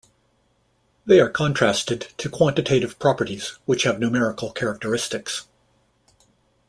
[1.05, 5.45] They are contrasted to quantitative properties which have numerical characteristics.